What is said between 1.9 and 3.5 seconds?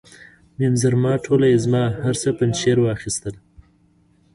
هر څه پنجشیر واخیستل.